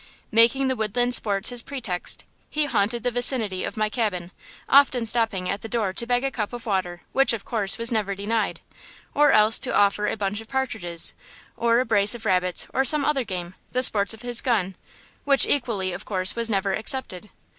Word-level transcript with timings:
Making 0.31 0.67
the 0.67 0.75
woodland 0.75 1.13
sports 1.13 1.49
his 1.49 1.61
pretext, 1.61 2.25
he 2.49 2.65
haunted 2.65 3.03
the 3.03 3.11
vicinity 3.11 3.63
of 3.63 3.77
my 3.77 3.87
cabin, 3.87 4.31
often 4.67 5.05
stopping 5.05 5.47
at 5.47 5.61
the 5.61 5.67
door 5.69 5.93
to 5.93 6.07
beg 6.07 6.23
a 6.23 6.31
cup 6.31 6.53
of 6.53 6.65
water, 6.65 7.03
which, 7.11 7.33
of 7.33 7.45
course, 7.45 7.77
was 7.77 7.91
never 7.91 8.15
denied, 8.15 8.61
or 9.13 9.31
else 9.31 9.59
to 9.59 9.71
offer 9.75 10.07
a 10.07 10.17
bunch 10.17 10.41
of 10.41 10.47
partridges 10.47 11.13
or 11.55 11.79
a 11.79 11.85
brace 11.85 12.15
of 12.15 12.25
rabbits 12.25 12.65
or 12.73 12.83
some 12.83 13.05
other 13.05 13.23
game, 13.23 13.53
the 13.73 13.83
sports 13.83 14.15
of 14.15 14.23
his 14.23 14.41
gun, 14.41 14.73
which 15.23 15.45
equally, 15.45 15.91
of 15.93 16.03
course, 16.03 16.35
was 16.35 16.49
never 16.49 16.73
accepted. 16.73 17.29